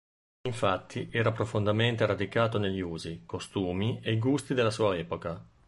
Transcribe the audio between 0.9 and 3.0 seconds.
era profondamente radicato negli